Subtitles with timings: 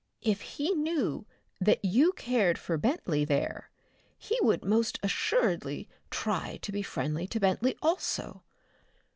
[0.23, 1.27] If he knew
[1.59, 3.69] that you cared for Bentley there,
[4.17, 8.43] he would most assuredly try to be friendly to Bentley also.